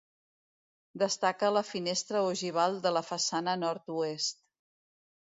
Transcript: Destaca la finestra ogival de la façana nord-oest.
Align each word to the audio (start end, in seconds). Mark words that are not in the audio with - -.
Destaca 1.01 1.49
la 1.57 1.61
finestra 1.67 2.23
ogival 2.29 2.79
de 2.85 2.93
la 2.97 3.03
façana 3.09 3.55
nord-oest. 3.65 4.41